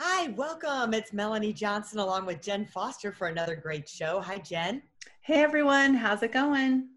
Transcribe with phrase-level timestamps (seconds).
[0.00, 0.92] Hi, welcome.
[0.92, 4.20] It's Melanie Johnson along with Jen Foster for another great show.
[4.22, 4.82] Hi, Jen.
[5.20, 5.94] Hey, everyone.
[5.94, 6.88] How's it going?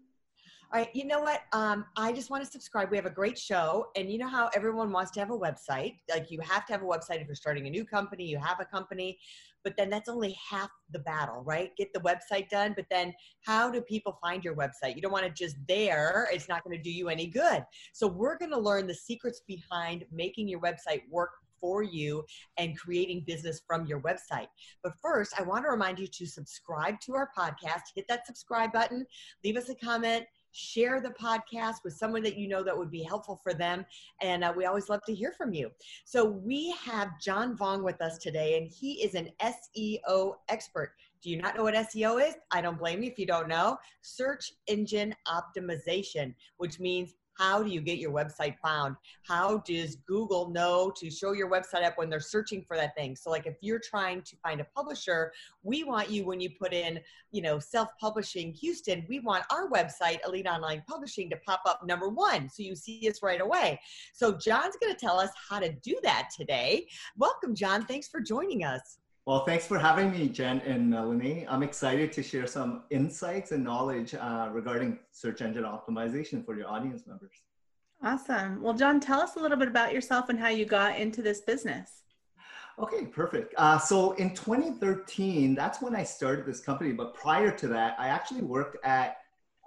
[0.72, 1.42] All right, you know what?
[1.52, 2.90] Um, I just want to subscribe.
[2.90, 5.94] We have a great show, and you know how everyone wants to have a website.
[6.10, 8.24] Like you have to have a website if you're starting a new company.
[8.24, 9.16] You have a company,
[9.62, 11.70] but then that's only half the battle, right?
[11.76, 13.14] Get the website done, but then
[13.46, 14.96] how do people find your website?
[14.96, 16.28] You don't want it just there.
[16.32, 17.62] It's not going to do you any good.
[17.92, 21.30] So we're going to learn the secrets behind making your website work
[21.60, 22.24] for you
[22.56, 24.48] and creating business from your website.
[24.82, 28.72] But first, I want to remind you to subscribe to our podcast, hit that subscribe
[28.72, 29.06] button,
[29.44, 33.02] leave us a comment, share the podcast with someone that you know that would be
[33.02, 33.84] helpful for them.
[34.20, 35.70] And uh, we always love to hear from you.
[36.04, 40.92] So we have John Vong with us today, and he is an SEO expert.
[41.22, 42.34] Do you not know what SEO is?
[42.52, 43.76] I don't blame you if you don't know.
[44.02, 48.96] Search engine optimization, which means how do you get your website found?
[49.22, 53.14] How does Google know to show your website up when they're searching for that thing?
[53.14, 56.72] So like if you're trying to find a publisher, we want you when you put
[56.72, 57.00] in,
[57.30, 62.08] you know, self-publishing Houston, we want our website, Elite Online Publishing, to pop up number
[62.08, 62.48] one.
[62.48, 63.80] So you see us right away.
[64.12, 66.86] So John's going to tell us how to do that today.
[67.16, 67.84] Welcome, John.
[67.84, 68.98] Thanks for joining us.
[69.28, 71.44] Well, thanks for having me, Jen and Melanie.
[71.50, 76.66] I'm excited to share some insights and knowledge uh, regarding search engine optimization for your
[76.66, 77.42] audience members.
[78.02, 78.62] Awesome.
[78.62, 81.42] Well, John, tell us a little bit about yourself and how you got into this
[81.42, 82.04] business.
[82.78, 83.52] Okay, perfect.
[83.58, 86.92] Uh, so in 2013, that's when I started this company.
[86.92, 89.18] But prior to that, I actually worked at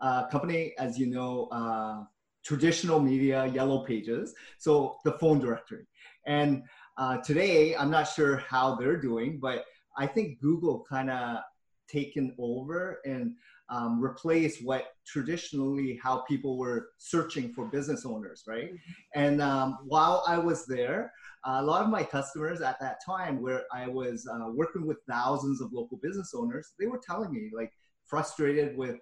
[0.01, 2.05] a company, as you know, uh,
[2.43, 5.85] traditional media, Yellow Pages, so the phone directory.
[6.25, 6.63] And
[6.97, 9.65] uh, today, I'm not sure how they're doing, but
[9.97, 11.39] I think Google kind of
[11.89, 13.33] taken over and
[13.69, 18.73] um, replace what traditionally how people were searching for business owners, right?
[18.73, 19.19] Mm-hmm.
[19.19, 21.11] And um, while I was there,
[21.45, 25.61] a lot of my customers at that time, where I was uh, working with thousands
[25.61, 27.71] of local business owners, they were telling me like
[28.05, 28.97] frustrated with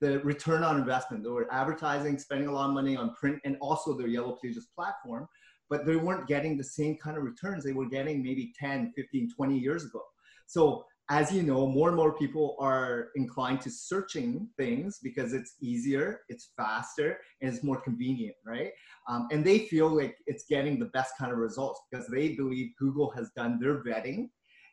[0.00, 1.22] the return on investment.
[1.22, 4.68] They were advertising, spending a lot of money on print, and also their Yellow Pages
[4.74, 5.28] platform
[5.72, 9.30] but they weren't getting the same kind of returns they were getting maybe 10, 15,
[9.34, 10.02] 20 years ago.
[10.46, 15.54] So as you know, more and more people are inclined to searching things because it's
[15.62, 18.70] easier, it's faster, and it's more convenient, right?
[19.08, 22.72] Um, and they feel like it's getting the best kind of results because they believe
[22.78, 24.28] Google has done their vetting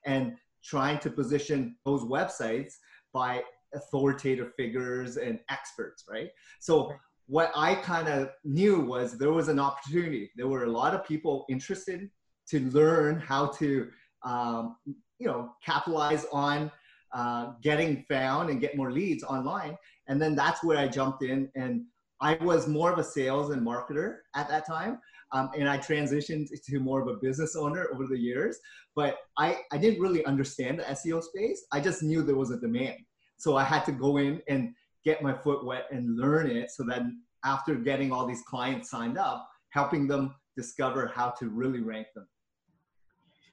[0.06, 2.74] and trying to position those websites
[3.14, 3.42] by
[3.74, 6.32] authoritative figures and experts, right?
[6.60, 6.92] So
[7.30, 10.32] what I kind of knew was there was an opportunity.
[10.36, 12.10] There were a lot of people interested
[12.50, 13.88] to learn how to,
[14.26, 14.76] um,
[15.20, 16.72] you know, capitalize on
[17.14, 19.78] uh, getting found and get more leads online.
[20.08, 21.52] And then that's where I jumped in.
[21.56, 21.84] And
[22.20, 25.00] I was more of a sales and marketer at that time.
[25.32, 28.58] Um, and I transitioned to more of a business owner over the years.
[28.96, 31.64] But I, I didn't really understand the SEO space.
[31.72, 32.98] I just knew there was a demand.
[33.38, 34.74] So I had to go in and
[35.04, 37.02] get my foot wet and learn it so that
[37.46, 42.28] after getting all these clients signed up, helping them discover how to really rank them.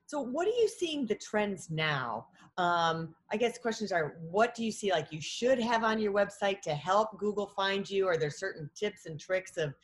[0.06, 2.26] So, what are you seeing the trends now?
[2.58, 6.12] Um, I guess questions are what do you see like you should have on your
[6.12, 8.06] website to help Google find you?
[8.06, 9.74] Are there certain tips and tricks of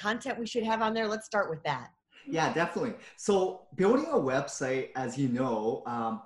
[0.00, 1.06] content we should have on there?
[1.06, 1.90] Let's start with that.
[2.26, 2.94] Yeah, definitely.
[3.16, 6.22] So, building a website, as you know, um,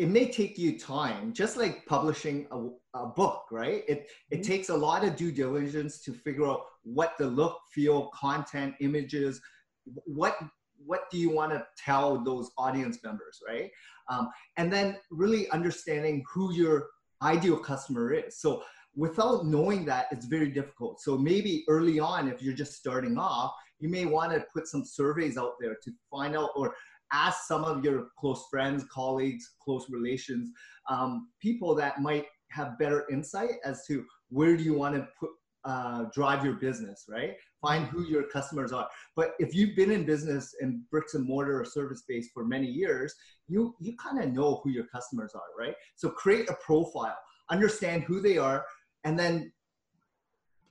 [0.00, 2.68] it may take you time, just like publishing a,
[2.98, 3.84] a book, right?
[3.86, 4.42] It, it mm-hmm.
[4.42, 9.42] takes a lot of due diligence to figure out what the look, feel, content, images,
[10.06, 10.38] what
[10.86, 13.70] what do you want to tell those audience members, right?
[14.08, 16.86] Um, and then really understanding who your
[17.20, 18.40] ideal customer is.
[18.40, 18.62] So
[18.96, 21.02] without knowing that, it's very difficult.
[21.02, 24.82] So maybe early on, if you're just starting off, you may want to put some
[24.82, 26.74] surveys out there to find out or
[27.12, 30.50] ask some of your close friends, colleagues, close relations,
[30.88, 35.30] um, people that might have better insight as to where do you want to put
[35.64, 37.34] uh, drive your business, right?
[37.60, 38.88] Find who your customers are.
[39.14, 42.66] But if you've been in business in bricks and mortar or service based for many
[42.66, 43.14] years,
[43.46, 45.74] you you kind of know who your customers are, right?
[45.96, 47.18] So create a profile,
[47.50, 48.64] understand who they are,
[49.04, 49.52] and then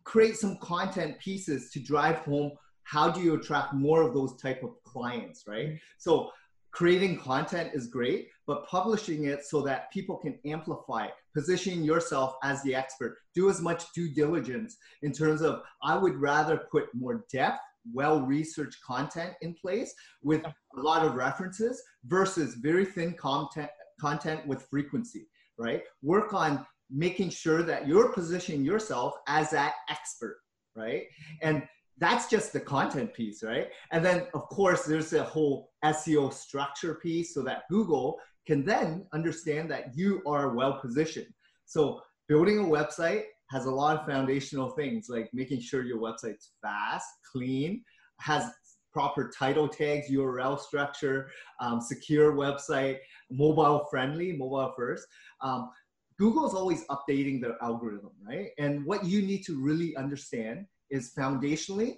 [0.06, 2.52] create some content pieces to drive home
[2.84, 5.68] how do you attract more of those type of clients, right?
[5.68, 5.76] Mm-hmm.
[5.98, 6.32] So
[6.72, 12.36] creating content is great, but publishing it so that people can amplify it, position yourself
[12.44, 13.18] as the expert.
[13.34, 17.60] Do as much due diligence in terms of I would rather put more depth,
[17.94, 24.46] well researched content in place with a lot of references versus very thin content content
[24.48, 25.28] with frequency,
[25.58, 25.84] right?
[26.02, 30.38] Work on making sure that you're positioning yourself as that expert,
[30.76, 31.04] right?
[31.42, 31.64] And
[32.00, 33.70] that's just the content piece, right?
[33.92, 39.06] And then, of course, there's a whole SEO structure piece so that Google can then
[39.14, 41.34] understand that you are well positioned.
[41.66, 46.52] So, building a website has a lot of foundational things like making sure your website's
[46.62, 47.84] fast, clean,
[48.20, 48.46] has
[48.94, 51.30] proper title tags, URL structure,
[51.60, 52.98] um, secure website,
[53.30, 55.06] mobile friendly, mobile first.
[55.42, 55.70] Um,
[56.18, 58.50] Google's always updating their algorithm, right?
[58.58, 61.96] And what you need to really understand is foundationally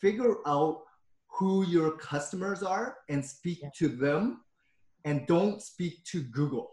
[0.00, 0.82] figure out
[1.28, 3.68] who your customers are and speak yeah.
[3.78, 4.40] to them
[5.04, 6.72] and don't speak to Google.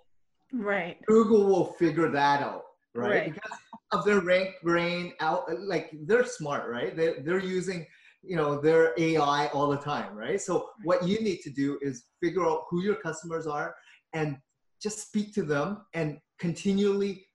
[0.54, 0.98] Right.
[1.08, 2.64] Google will figure that out,
[2.96, 3.10] right?
[3.10, 3.34] right.
[3.34, 3.60] Because
[3.92, 6.96] of their RankBrain out like they're smart, right?
[6.96, 7.86] They they're using
[8.24, 10.42] you know their AI all the time, right?
[10.42, 13.76] So what you need to do is figure out who your customers are
[14.14, 14.38] and
[14.82, 17.27] just speak to them and continually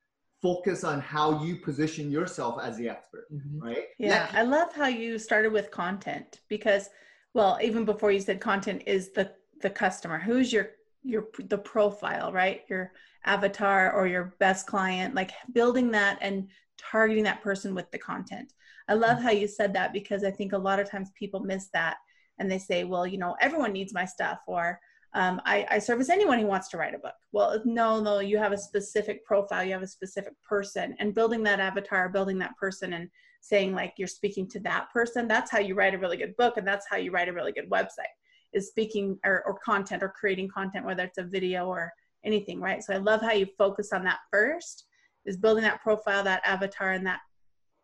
[0.42, 3.60] focus on how you position yourself as the expert, mm-hmm.
[3.60, 3.84] right?
[3.98, 6.90] Yeah, I love how you started with content because,
[7.32, 10.18] well, even before you said content is the the customer.
[10.18, 10.70] Who's your
[11.04, 12.62] your the profile, right?
[12.68, 12.92] Your
[13.24, 18.52] avatar or your best client, like building that and targeting that person with the content.
[18.88, 19.26] I love mm-hmm.
[19.26, 21.98] how you said that because I think a lot of times people miss that
[22.38, 24.80] and they say, well, you know, everyone needs my stuff or
[25.14, 27.14] um, I, I service anyone who wants to write a book.
[27.32, 31.43] Well, no, no, you have a specific profile, you have a specific person, and building
[31.43, 33.11] that avatar, building that person, and
[33.43, 35.29] saying like you're speaking to that person.
[35.29, 37.53] That's how you write a really good book, and that's how you write a really
[37.53, 38.12] good website.
[38.55, 41.93] Is speaking or, or content or creating content, whether it's a video or
[42.25, 42.82] anything, right?
[42.82, 44.85] So I love how you focus on that first.
[45.26, 47.20] Is building that profile, that avatar, and that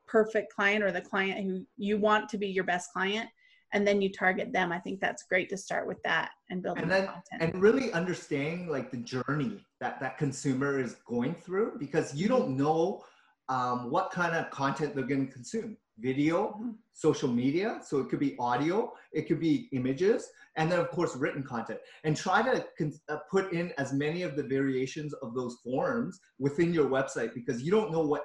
[0.07, 3.29] perfect client or the client who you want to be your best client
[3.73, 6.79] and then you target them i think that's great to start with that and build
[6.79, 7.43] and then content.
[7.53, 12.57] and really understanding like the journey that that consumer is going through because you don't
[12.57, 13.03] know
[13.51, 16.71] um, what kind of content they're going to consume video mm-hmm.
[16.93, 21.17] social media so it could be audio it could be images and then of course
[21.17, 25.35] written content and try to con- uh, put in as many of the variations of
[25.35, 28.25] those forms within your website because you don't know what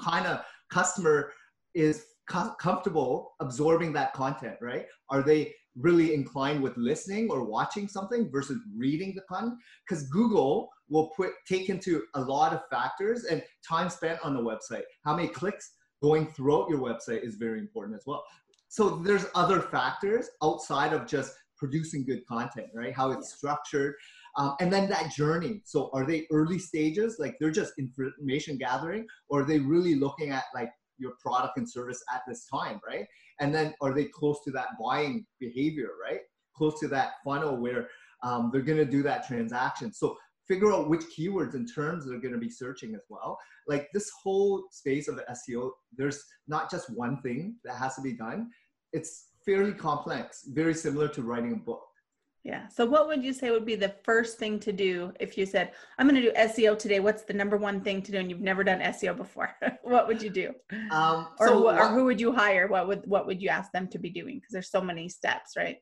[0.00, 1.32] kind of customer
[1.74, 4.86] is com- comfortable absorbing that content, right?
[5.10, 9.58] Are they really inclined with listening or watching something versus reading the content?
[9.86, 14.42] Because Google will put take into a lot of factors and time spent on the
[14.42, 14.82] website.
[15.04, 15.72] How many clicks
[16.02, 18.24] going throughout your website is very important as well.
[18.68, 22.94] So there's other factors outside of just producing good content, right?
[22.94, 23.94] How it's structured.
[24.38, 25.60] Um, and then that journey.
[25.64, 30.30] So are they early stages, like they're just information gathering, or are they really looking
[30.30, 33.06] at like your product and service at this time, right?
[33.40, 36.20] And then are they close to that buying behavior, right?
[36.54, 37.88] Close to that funnel where
[38.22, 39.92] um, they're going to do that transaction.
[39.92, 40.16] So
[40.46, 43.38] figure out which keywords and terms they're going to be searching as well.
[43.66, 48.12] Like this whole space of SEO, there's not just one thing that has to be
[48.12, 48.50] done.
[48.92, 51.82] It's fairly complex, very similar to writing a book.
[52.42, 52.68] Yeah.
[52.68, 55.72] So, what would you say would be the first thing to do if you said,
[55.98, 56.98] I'm going to do SEO today?
[56.98, 58.18] What's the number one thing to do?
[58.18, 59.54] And you've never done SEO before.
[59.82, 60.54] what would you do?
[60.90, 62.66] Um, or, so what, or who would you hire?
[62.66, 64.36] What would, what would you ask them to be doing?
[64.36, 65.78] Because there's so many steps, right?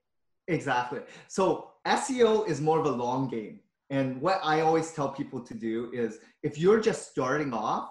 [0.48, 1.00] Exactly.
[1.28, 3.60] So, SEO is more of a long game.
[3.90, 7.90] And what I always tell people to do is if you're just starting off,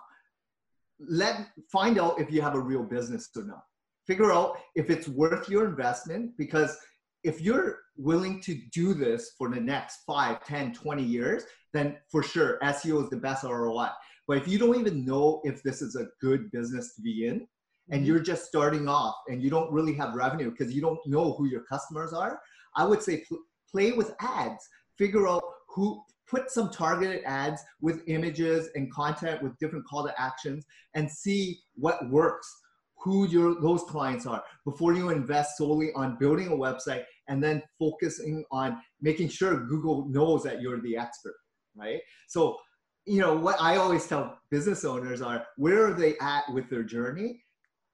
[0.99, 3.63] let find out if you have a real business or not.
[4.05, 6.77] Figure out if it's worth your investment because
[7.23, 11.43] if you're willing to do this for the next 5 10 20 years
[11.73, 13.87] then for sure seo is the best roi
[14.27, 17.47] but if you don't even know if this is a good business to be in
[17.89, 18.05] and mm-hmm.
[18.05, 21.45] you're just starting off and you don't really have revenue because you don't know who
[21.47, 22.39] your customers are
[22.75, 28.03] i would say pl- play with ads figure out who put some targeted ads with
[28.07, 32.53] images and content with different call to actions and see what works
[32.99, 37.61] who your those clients are before you invest solely on building a website and then
[37.77, 41.35] focusing on making sure Google knows that you're the expert,
[41.75, 41.99] right?
[42.27, 42.57] So,
[43.05, 46.83] you know, what I always tell business owners are where are they at with their
[46.83, 47.43] journey?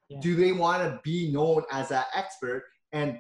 [0.09, 0.19] Yeah.
[0.21, 3.19] Do they want to be known as that expert and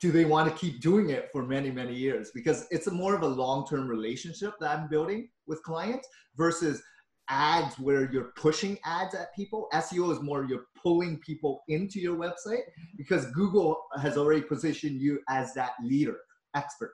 [0.00, 3.14] do they want to keep doing it for many many years because it's a more
[3.14, 6.82] of a long-term relationship that i'm building with clients versus
[7.30, 9.68] ads where you're pushing ads at people.
[9.72, 12.64] SEO is more you're pulling people into your website
[12.96, 16.18] because Google has already positioned you as that leader,
[16.54, 16.92] expert.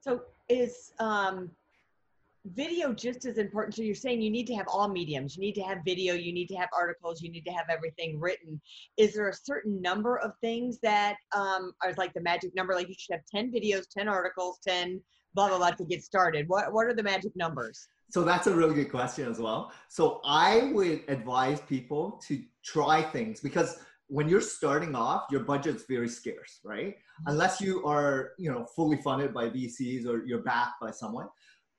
[0.00, 1.50] So is um,
[2.44, 3.74] video just as important?
[3.74, 5.34] So you're saying you need to have all mediums.
[5.34, 6.12] You need to have video.
[6.14, 7.22] You need to have articles.
[7.22, 8.60] You need to have everything written.
[8.98, 12.74] Is there a certain number of things that um, are like the magic number?
[12.74, 15.00] Like you should have ten videos, ten articles, ten
[15.34, 16.48] blah blah blah to get started.
[16.48, 17.88] What what are the magic numbers?
[18.14, 19.72] So that's a really good question as well.
[19.88, 25.82] So I would advise people to try things because when you're starting off, your budget's
[25.88, 26.94] very scarce, right?
[26.94, 27.32] Mm-hmm.
[27.32, 31.26] Unless you are, you know, fully funded by VCs or you're backed by someone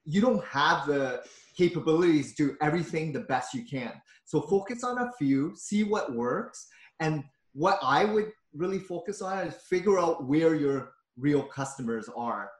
[0.07, 1.23] you don't have the
[1.57, 3.91] capabilities to do everything the best you can.
[4.25, 6.67] So focus on a few, see what works.
[6.99, 7.23] And
[7.53, 12.51] what I would really focus on is figure out where your real customers are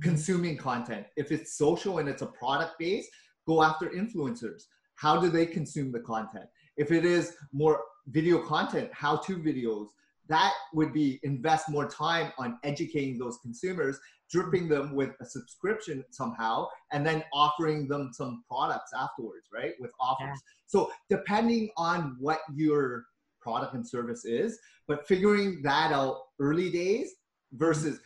[0.00, 1.06] consuming content.
[1.16, 3.08] If it's social and it's a product base,
[3.46, 4.64] go after influencers.
[4.94, 6.46] How do they consume the content?
[6.76, 9.88] If it is more video content, how to videos,
[10.30, 13.98] that would be invest more time on educating those consumers
[14.30, 19.90] dripping them with a subscription somehow and then offering them some products afterwards right with
[20.00, 20.50] offers yeah.
[20.66, 23.04] so depending on what your
[23.42, 27.14] product and service is but figuring that out early days
[27.54, 27.98] versus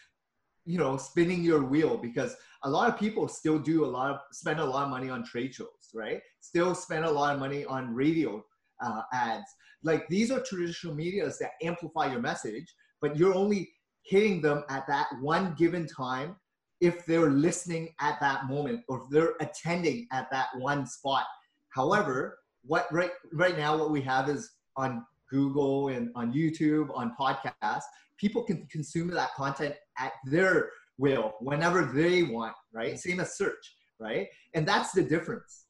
[0.65, 4.19] you know spinning your wheel because a lot of people still do a lot of
[4.33, 7.65] spend a lot of money on trade shows right still spend a lot of money
[7.67, 8.43] on radio
[8.83, 9.51] uh, ads
[9.83, 12.67] like these are traditional medias that amplify your message
[13.01, 13.71] but you're only
[14.05, 16.37] hitting them at that one given time
[16.81, 21.25] if they're listening at that moment or if they're attending at that one spot.
[21.71, 27.15] However, what right right now what we have is on Google and on YouTube, on
[27.19, 27.83] podcasts,
[28.19, 32.95] people can consume that content at their will whenever they want, right?
[32.95, 33.11] Mm-hmm.
[33.11, 34.29] Same as search, right?
[34.55, 35.65] And that's the difference.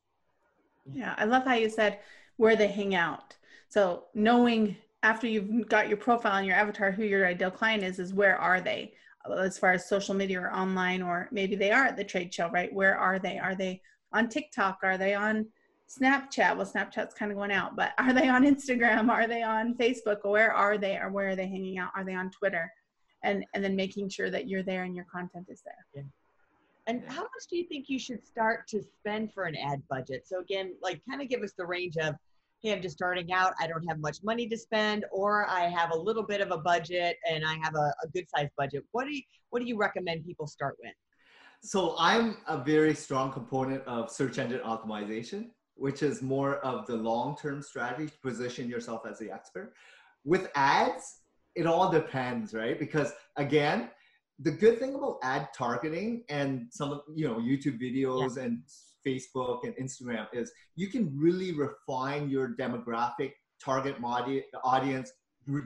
[0.93, 2.01] Yeah, I love how you said
[2.37, 3.37] where they hang out.
[3.69, 7.99] So knowing after you've got your profile and your avatar who your ideal client is
[7.99, 8.95] is where are they?
[9.39, 12.51] As far as social media or online or maybe they are at the trade show
[12.51, 12.73] right?
[12.73, 13.39] Where are they?
[13.39, 13.81] Are they
[14.13, 14.79] on tiktok?
[14.83, 15.47] Are they on
[15.89, 16.57] snapchat?
[16.57, 19.09] Well snapchat's kind of going out but are they on instagram?
[19.09, 20.19] Are they on facebook?
[20.25, 20.97] Where are they?
[20.97, 21.91] Or where are they hanging out?
[21.97, 22.71] Are they on twitter
[23.25, 26.03] and and then making sure that you're there and your content is there yeah.
[26.87, 30.27] And how much do you think you should start to spend for an ad budget?
[30.27, 32.15] So again, like kind of give us the range of
[32.63, 35.93] hey, I'm just starting out, I don't have much money to spend, or I have
[35.93, 38.85] a little bit of a budget and I have a, a good sized budget.
[38.93, 40.93] What do you what do you recommend people start with?
[41.63, 46.97] So I'm a very strong component of search engine optimization, which is more of the
[46.97, 49.73] long-term strategy to position yourself as the expert.
[50.25, 51.21] With ads,
[51.55, 52.79] it all depends, right?
[52.79, 53.91] Because again,
[54.41, 58.45] the good thing about ad targeting and some of you know YouTube videos yeah.
[58.45, 58.63] and
[59.07, 63.33] Facebook and Instagram is you can really refine your demographic
[63.63, 65.13] target audience,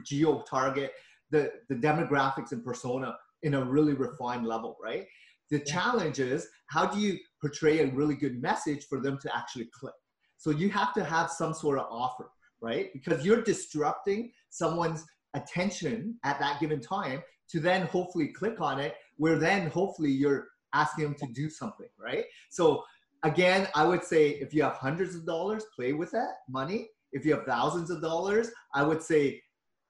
[0.03, 0.93] geo target
[1.31, 5.05] the, the demographics and persona in a really refined level, right?
[5.49, 5.73] The yeah.
[5.73, 9.93] challenge is how do you portray a really good message for them to actually click?
[10.37, 12.29] So you have to have some sort of offer,
[12.61, 12.91] right?
[12.93, 18.95] Because you're disrupting someone's attention at that given time to then hopefully click on it,
[19.17, 22.25] where then hopefully you're asking them to do something, right?
[22.49, 22.83] So
[23.23, 26.89] again, I would say if you have hundreds of dollars, play with that money.
[27.11, 29.41] If you have thousands of dollars, I would say,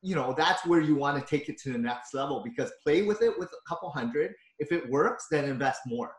[0.01, 3.01] you know, that's where you want to take it to the next level because play
[3.01, 4.33] with it with a couple hundred.
[4.57, 6.13] If it works, then invest more,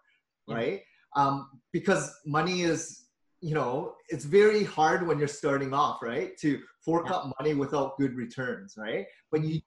[0.46, 0.80] right?
[1.16, 3.06] Um, because money is,
[3.40, 6.37] you know, it's very hard when you're starting off, right?
[6.38, 7.16] To fork yeah.
[7.16, 9.06] up money without good returns, right?
[9.30, 9.61] But you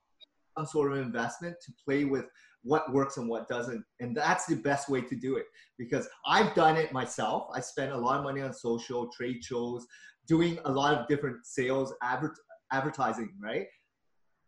[0.58, 2.26] some sort of investment to play with
[2.64, 3.84] what works and what doesn't.
[4.00, 5.46] And that's the best way to do it
[5.78, 7.48] because I've done it myself.
[7.54, 9.86] I spent a lot of money on social, trade shows,
[10.28, 12.36] doing a lot of different sales, adver-
[12.72, 13.66] advertising, right?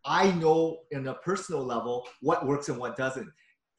[0.04, 3.28] I know in a personal level what works and what doesn't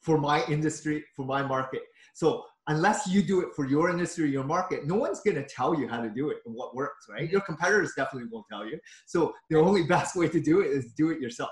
[0.02, 1.82] for my industry, for my market.
[2.14, 5.78] So unless you do it for your industry, your market, no one's going to tell
[5.78, 7.22] you how to do it and what works, right?
[7.22, 7.32] Mm-hmm.
[7.32, 8.78] Your competitors definitely won't tell you.
[9.06, 11.50] So the only best way to do it is do it yourself.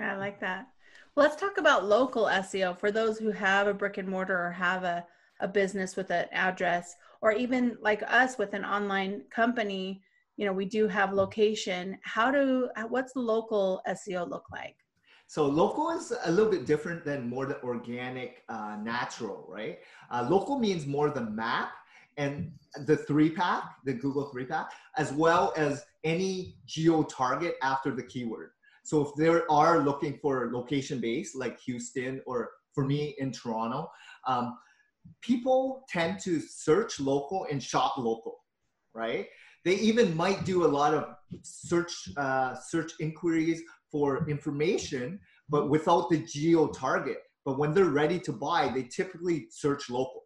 [0.00, 0.66] I like that.
[1.14, 4.50] Well, let's talk about local SEO for those who have a brick and mortar or
[4.50, 5.04] have a,
[5.40, 10.02] a business with an address, or even like us with an online company.
[10.36, 11.96] You know, we do have location.
[12.02, 14.76] How do what's the local SEO look like?
[15.34, 19.80] So local is a little bit different than more the organic, uh, natural, right?
[20.08, 21.72] Uh, local means more the map
[22.16, 22.52] and
[22.86, 28.04] the three pack, the Google three pack, as well as any geo target after the
[28.04, 28.50] keyword.
[28.84, 33.90] So if they are looking for location based, like Houston or for me in Toronto,
[34.28, 34.56] um,
[35.20, 38.44] people tend to search local and shop local,
[38.92, 39.26] right?
[39.64, 43.62] They even might do a lot of search uh, search inquiries
[43.94, 47.18] for information, but without the geo target.
[47.44, 50.22] but when they're ready to buy, they typically search local.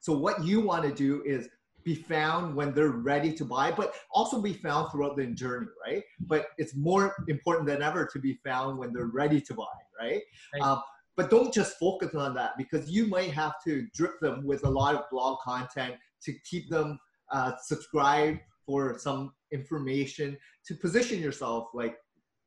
[0.00, 1.48] So what you want to do is
[1.84, 6.02] be found when they're ready to buy, but also be found throughout the journey, right?
[6.32, 10.22] But it's more important than ever to be found when they're ready to buy, right?
[10.54, 10.62] right.
[10.62, 10.82] Um,
[11.16, 14.70] but don't just focus on that because you might have to drip them with a
[14.80, 16.98] lot of blog content to keep them
[17.30, 20.36] uh, subscribed for some information
[20.66, 21.96] to position yourself like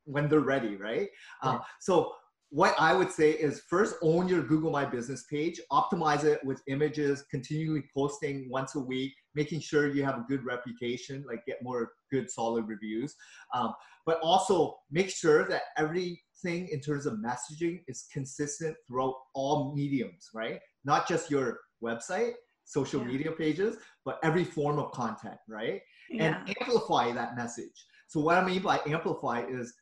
[0.06, 1.10] when they're ready, right?
[1.44, 1.50] Yeah.
[1.50, 2.14] Um, so
[2.50, 6.62] what I would say is first own your Google My Business page, optimize it with
[6.68, 11.62] images, continually posting once a week, making sure you have a good reputation, like get
[11.62, 13.16] more good solid reviews.
[13.54, 13.74] Um,
[14.06, 20.30] but also make sure that everything in terms of messaging is consistent throughout all mediums,
[20.34, 20.60] right?
[20.86, 22.34] Not just your website,
[22.64, 23.08] social yeah.
[23.08, 25.82] media pages, but every form of content, right?
[26.10, 26.24] Yeah.
[26.26, 27.86] And amplify that message.
[28.08, 29.74] So what I mean by amplify is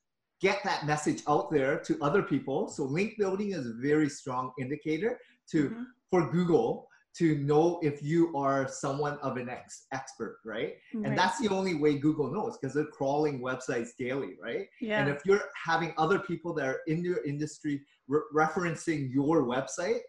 [0.43, 2.67] get that message out there to other people.
[2.67, 5.17] So link building is a very strong indicator
[5.51, 5.83] to mm-hmm.
[6.11, 6.87] for Google
[7.19, 10.73] to know if you are someone of an ex- expert, right?
[10.93, 11.05] right?
[11.05, 14.65] And that's the only way Google knows because they're crawling websites daily, right?
[14.81, 14.99] Yeah.
[14.99, 19.99] And if you're having other people that are in your industry re- referencing your website,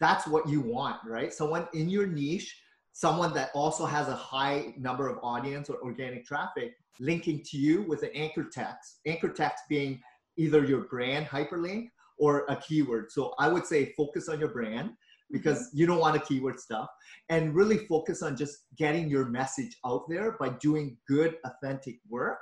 [0.00, 1.32] that's what you want, right?
[1.32, 2.60] Someone in your niche,
[2.94, 7.82] someone that also has a high number of audience or organic traffic linking to you
[7.82, 10.00] with an anchor text, anchor text being
[10.36, 13.10] either your brand hyperlink or a keyword.
[13.10, 14.90] So I would say focus on your brand
[15.32, 15.78] because mm-hmm.
[15.78, 16.88] you don't want to keyword stuff
[17.30, 22.38] and really focus on just getting your message out there by doing good, authentic work,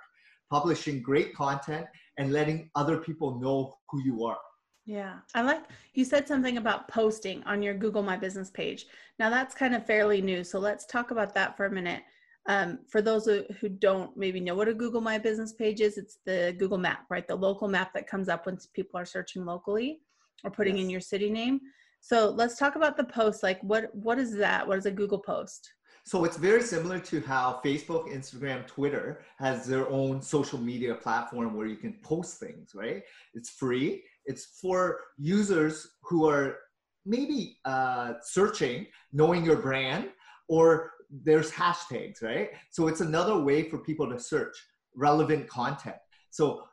[0.50, 1.86] publishing great content,
[2.18, 4.36] and letting other people know who you are.
[4.84, 5.62] Yeah, I like
[5.94, 8.86] you said something about posting on your Google My Business page.
[9.18, 10.42] Now that's kind of fairly new.
[10.42, 12.02] So let's talk about that for a minute.
[12.48, 13.26] Um, for those
[13.60, 17.04] who don't maybe know what a Google My Business page is, it's the Google map,
[17.08, 17.26] right?
[17.26, 20.00] The local map that comes up when people are searching locally
[20.42, 20.84] or putting yes.
[20.84, 21.60] in your city name.
[22.00, 23.44] So let's talk about the post.
[23.44, 24.66] Like, what what is that?
[24.66, 25.72] What is a Google post?
[26.04, 31.54] So it's very similar to how Facebook, Instagram, Twitter has their own social media platform
[31.54, 33.04] where you can post things, right?
[33.34, 34.02] It's free.
[34.26, 36.58] It's for users who are
[37.04, 40.10] maybe uh, searching, knowing your brand,
[40.48, 42.50] or there's hashtags, right?
[42.70, 44.56] So it's another way for people to search
[44.94, 45.96] relevant content.
[46.30, 46.64] So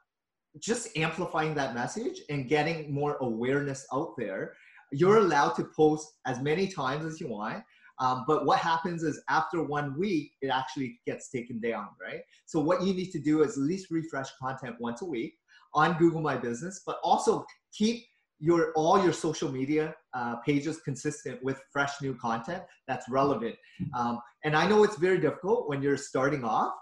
[0.59, 4.53] just amplifying that message and getting more awareness out there.
[4.91, 7.63] You're allowed to post as many times as you want.
[7.99, 12.21] Um, but what happens is after one week, it actually gets taken down, right?
[12.45, 15.35] So what you need to do is at least refresh content once a week
[15.73, 18.05] on Google My Business, but also keep
[18.39, 23.55] your all your social media uh, pages consistent with fresh new content that's relevant.
[23.93, 26.73] Um, and I know it's very difficult when you're starting off,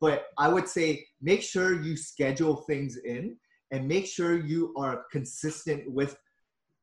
[0.00, 3.36] but I would say make sure you schedule things in
[3.70, 6.16] and make sure you are consistent with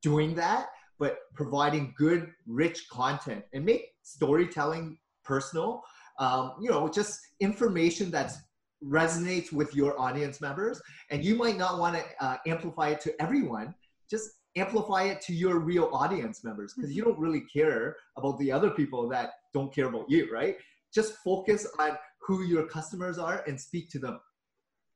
[0.02, 0.68] doing that,
[1.02, 5.82] but providing good, rich content and make storytelling personal.
[6.20, 8.36] Um, you know, just information that's
[8.84, 13.10] resonates with your audience members and you might not want to uh, amplify it to
[13.22, 13.72] everyone
[14.12, 17.12] just amplify it to your real audience members because you mm-hmm.
[17.12, 20.56] don't really care about the other people that don't care about you, right?
[20.94, 21.92] Just focus on
[22.26, 24.20] who your customers are and speak to them.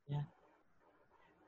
[0.08, 0.20] Yeah.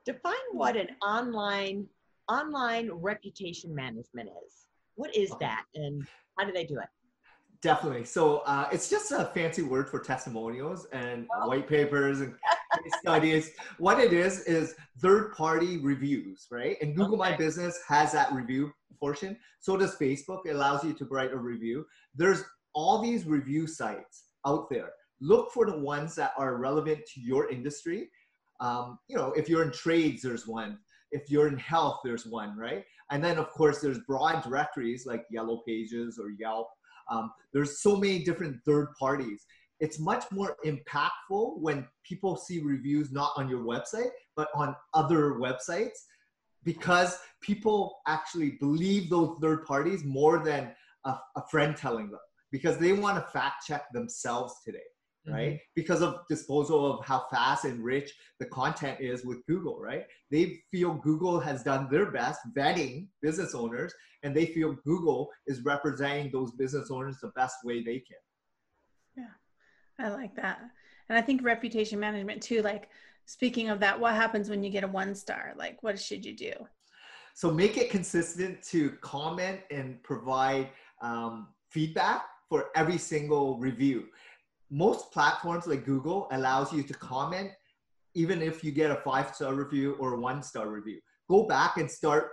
[0.06, 1.86] Define what an online
[2.28, 4.66] online reputation management is.
[4.94, 6.06] What is that and
[6.38, 6.88] how do they do it?
[7.60, 8.04] Definitely.
[8.04, 11.48] So uh, it's just a fancy word for testimonials and oh.
[11.48, 12.34] white papers and
[13.00, 13.50] studies.
[13.78, 16.76] What it is is third-party reviews, right?
[16.80, 17.32] And Google okay.
[17.32, 19.36] My Business has that review portion.
[19.60, 20.42] So does Facebook.
[20.46, 21.84] It allows you to write a review.
[22.14, 24.90] There's all these review sites out there.
[25.20, 28.08] Look for the ones that are relevant to your industry.
[28.60, 30.78] Um, you know, if you're in trades, there's one.
[31.10, 32.84] If you're in health, there's one, right?
[33.10, 36.68] And then, of course, there's broad directories like Yellow Pages or Yelp
[37.08, 39.46] um, there's so many different third parties.
[39.80, 45.34] It's much more impactful when people see reviews not on your website, but on other
[45.34, 46.04] websites
[46.64, 52.78] because people actually believe those third parties more than a, a friend telling them because
[52.78, 54.78] they want to fact check themselves today
[55.30, 55.52] right?
[55.52, 55.72] Mm-hmm.
[55.74, 60.04] Because of disposal of how fast and rich the content is with Google, right?
[60.30, 65.64] They feel Google has done their best vetting business owners, and they feel Google is
[65.64, 68.16] representing those business owners the best way they can.
[69.16, 70.60] Yeah, I like that.
[71.08, 72.88] And I think reputation management too, like
[73.26, 75.54] speaking of that, what happens when you get a one star?
[75.56, 76.52] Like, what should you do?
[77.34, 84.06] So make it consistent to comment and provide um, feedback for every single review
[84.70, 87.50] most platforms like Google allows you to comment
[88.14, 90.98] even if you get a five star review or a one star review.
[91.28, 92.30] Go back and start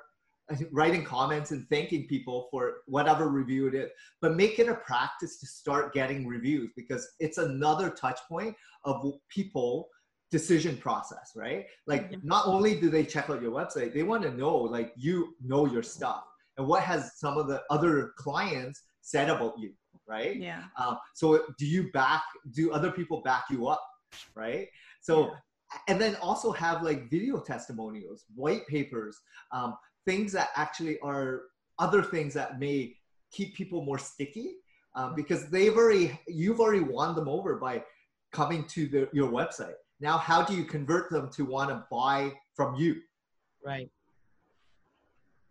[0.71, 3.89] writing comments and thanking people for whatever review it is
[4.21, 9.04] but make it a practice to start getting reviews because it's another touch point of
[9.30, 9.89] people
[10.32, 12.28] decision process right like mm-hmm.
[12.28, 15.65] not only do they check out your website they want to know like you know
[15.65, 16.24] your stuff
[16.58, 19.71] and what has some of the other clients said about you
[20.08, 20.36] right?
[20.36, 20.63] Yeah.
[20.78, 23.82] Uh, so do you back do other people back you up
[24.36, 24.68] right?
[25.02, 25.32] So yeah.
[25.88, 29.20] and then also have like video testimonials white papers
[29.52, 31.44] um, things that actually are
[31.80, 32.96] other things that may
[33.32, 34.56] keep people more sticky
[34.96, 37.84] um, because they've already you've already won them over by
[38.32, 39.76] coming to the, your website.
[40.00, 42.98] Now how do you convert them to want to buy from you?
[43.63, 43.89] Right.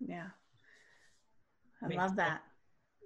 [0.00, 0.26] Yeah.
[1.82, 2.42] I Makes love that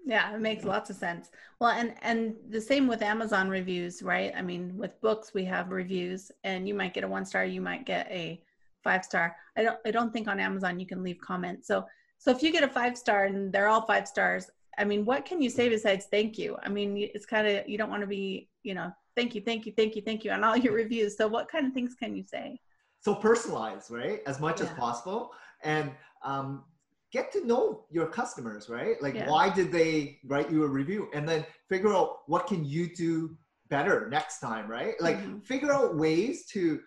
[0.08, 4.32] yeah it makes lots of sense well and and the same with amazon reviews right
[4.36, 7.60] i mean with books we have reviews and you might get a one star you
[7.60, 8.40] might get a
[8.88, 9.36] five star.
[9.56, 11.66] I don't I don't think on Amazon you can leave comments.
[11.66, 11.84] So
[12.18, 15.24] so if you get a five star and they're all five stars, I mean, what
[15.24, 16.56] can you say besides thank you?
[16.62, 19.66] I mean, it's kind of you don't want to be, you know, thank you, thank
[19.66, 21.16] you, thank you, thank you on all your reviews.
[21.16, 22.58] So what kind of things can you say?
[23.00, 24.20] So personalize, right?
[24.26, 24.66] As much yeah.
[24.66, 25.32] as possible
[25.64, 25.90] and
[26.22, 26.64] um
[27.12, 29.00] get to know your customers, right?
[29.02, 29.28] Like yeah.
[29.28, 31.08] why did they write you a review?
[31.14, 33.36] And then figure out what can you do
[33.68, 34.94] better next time, right?
[35.00, 35.40] Like mm-hmm.
[35.40, 36.80] figure out ways to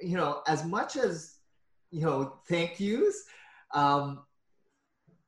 [0.00, 1.36] you know, as much as,
[1.90, 3.24] you know, thank yous,
[3.74, 4.20] um,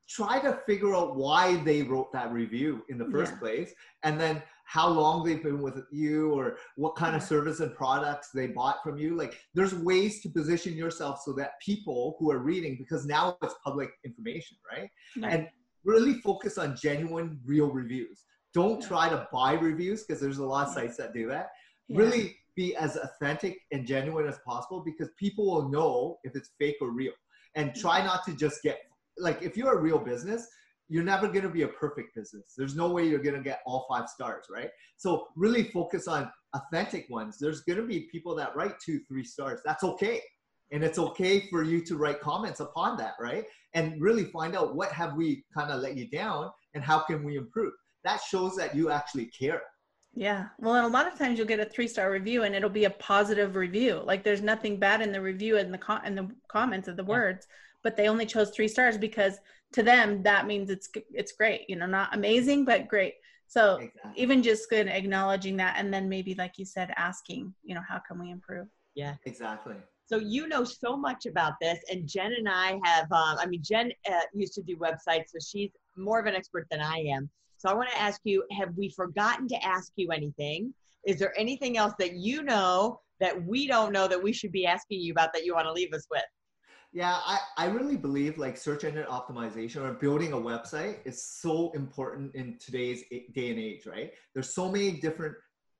[0.08, 3.38] try to figure out why they wrote that review in the first yeah.
[3.38, 3.74] place
[4.04, 8.28] and then how long they've been with you or what kind of service and products
[8.34, 12.40] they bought from you like there's ways to position yourself so that people who are
[12.40, 15.32] reading because now it's public information right, right.
[15.32, 15.48] and
[15.88, 18.24] really focus on genuine real reviews.
[18.52, 18.88] Don't yeah.
[18.88, 21.48] try to buy reviews because there's a lot of sites that do that.
[21.88, 26.76] Really be as authentic and genuine as possible because people will know if it's fake
[26.82, 27.12] or real.
[27.54, 28.80] And try not to just get
[29.16, 30.46] like if you're a real business,
[30.88, 32.54] you're never going to be a perfect business.
[32.56, 34.70] There's no way you're going to get all five stars, right?
[34.96, 37.36] So really focus on authentic ones.
[37.38, 39.60] There's going to be people that write two, three stars.
[39.64, 40.22] That's okay.
[40.72, 43.44] And it's okay for you to write comments upon that, right?
[43.74, 47.22] And really find out what have we kind of let you down and how can
[47.22, 47.72] we improve.
[48.04, 49.62] That shows that you actually care.
[50.14, 50.46] Yeah.
[50.58, 52.84] Well, and a lot of times you'll get a three star review and it'll be
[52.84, 54.02] a positive review.
[54.04, 57.04] Like there's nothing bad in the review and the con- and the comments of the
[57.04, 57.10] yeah.
[57.10, 57.46] words,
[57.82, 59.38] but they only chose three stars because
[59.72, 61.62] to them that means it's it's great.
[61.68, 63.14] You know, not amazing, but great.
[63.46, 64.12] So exactly.
[64.16, 67.98] even just good acknowledging that, and then maybe like you said, asking, you know, how
[68.06, 68.68] can we improve?
[68.94, 69.14] Yeah.
[69.24, 69.76] Exactly.
[70.04, 73.12] So you know so much about this, and Jen and I have.
[73.12, 76.66] Um, I mean, Jen uh, used to do websites, so she's more of an expert
[76.70, 77.28] than I am.
[77.58, 80.72] So I want to ask you have we forgotten to ask you anything?
[81.04, 84.64] Is there anything else that you know that we don't know that we should be
[84.64, 86.22] asking you about that you want to leave us with?
[86.98, 91.70] Yeah, I, I really believe like search engine optimization or building a website is so
[91.76, 94.10] important in today's day and age, right?
[94.34, 95.36] There's so many different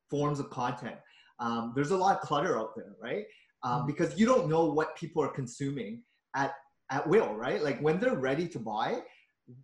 [0.08, 0.94] forms of content.
[1.40, 3.24] Um, there's a lot of clutter out there, right?
[3.64, 3.86] Um, mm-hmm.
[3.88, 6.04] because you don't know what people are consuming
[6.36, 6.54] at
[6.88, 7.64] at will, right?
[7.64, 9.02] Like when they're ready to buy,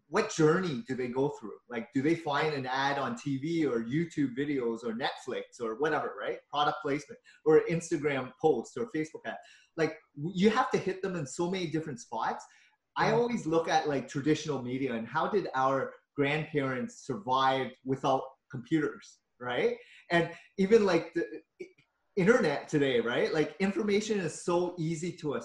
[0.09, 1.59] what journey do they go through?
[1.69, 6.15] Like, do they find an ad on TV or YouTube videos or Netflix or whatever,
[6.21, 6.39] right?
[6.51, 9.37] Product placement or Instagram post or Facebook ad.
[9.77, 12.45] Like, you have to hit them in so many different spots.
[12.97, 19.19] I always look at like traditional media and how did our grandparents survive without computers,
[19.41, 19.77] right?
[20.13, 21.25] And even like the
[22.15, 23.35] internet today, right?
[23.35, 25.41] Like information is so easy to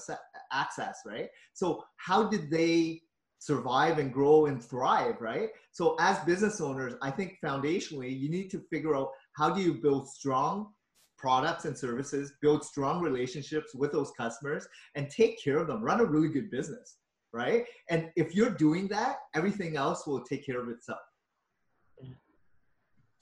[0.51, 1.29] access, right?
[1.53, 3.01] So how did they
[3.39, 5.49] survive and grow and thrive, right?
[5.71, 9.73] So as business owners, I think foundationally, you need to figure out how do you
[9.73, 10.73] build strong
[11.19, 15.99] products and services, build strong relationships with those customers and take care of them, run
[15.99, 16.97] a really good business,
[17.33, 17.65] right?
[17.89, 20.99] And if you're doing that, everything else will take care of itself.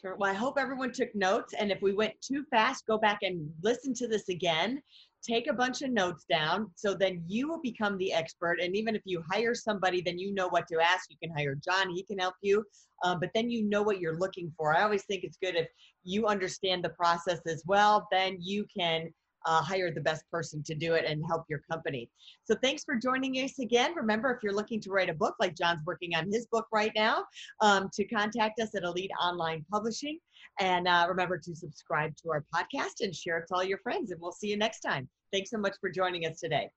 [0.00, 0.16] Sure.
[0.16, 1.52] Well, I hope everyone took notes.
[1.52, 4.80] And if we went too fast, go back and listen to this again
[5.26, 8.94] take a bunch of notes down so then you will become the expert and even
[8.94, 11.10] if you hire somebody then you know what to ask.
[11.10, 12.64] You can hire john he can help you
[13.04, 14.76] um, but then you know what you're looking for.
[14.76, 15.68] I always think it's good if
[16.04, 19.10] you understand the process as well then you can
[19.46, 22.10] uh, hire the best person to do it and help your company.
[22.44, 23.94] So thanks for joining us again.
[23.94, 26.92] Remember, if you're looking to write a book, like John's working on his book right
[26.94, 27.24] now,
[27.60, 30.18] um, to contact us at Elite Online Publishing.
[30.58, 34.10] And uh, remember to subscribe to our podcast and share it to all your friends.
[34.10, 35.08] And we'll see you next time.
[35.32, 36.70] Thanks so much for joining us today.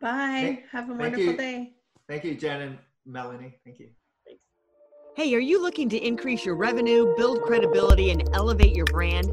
[0.00, 0.62] Bye.
[0.70, 1.36] Have a wonderful you.
[1.36, 1.72] day.
[2.08, 3.58] Thank you, Jen and Melanie.
[3.64, 3.88] Thank you.
[5.16, 9.32] Hey, are you looking to increase your revenue, build credibility, and elevate your brand?